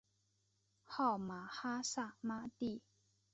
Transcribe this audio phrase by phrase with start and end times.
[0.83, 2.81] 号玛哈萨嘛谛。